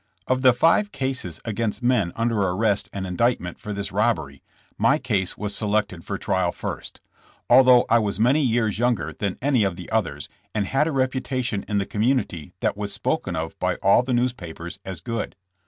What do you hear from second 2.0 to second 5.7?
under arrest and indictment for this robbery, my case was